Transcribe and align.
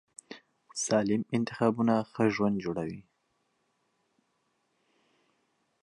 سالم 0.85 1.21
انتخابونه 1.37 1.95
ښه 2.11 2.23
ژوند 2.35 2.55
جوړوي. 2.65 3.01